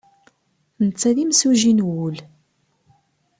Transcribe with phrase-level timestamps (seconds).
[0.85, 2.15] Netta d imsuji n wul.